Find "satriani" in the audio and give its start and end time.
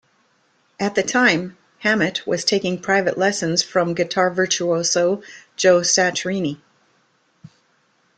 5.81-6.59